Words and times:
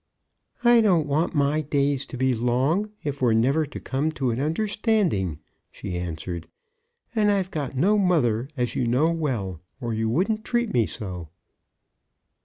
"I 0.63 0.81
don't 0.81 1.05
want 1.05 1.35
my 1.35 1.61
days 1.61 2.07
to 2.07 2.17
be 2.17 2.33
long, 2.33 2.89
if 3.03 3.21
we're 3.21 3.33
never 3.35 3.67
to 3.67 3.79
come 3.79 4.11
to 4.13 4.31
an 4.31 4.39
understanding," 4.39 5.37
she 5.71 5.95
answered. 5.95 6.47
"And 7.13 7.29
I've 7.29 7.51
got 7.51 7.77
no 7.77 7.99
mother, 7.99 8.47
as 8.57 8.73
you 8.75 8.87
know 8.87 9.11
well, 9.11 9.61
or 9.79 9.93
you 9.93 10.09
wouldn't 10.09 10.43
treat 10.43 10.73
me 10.73 10.87
so." 10.87 11.29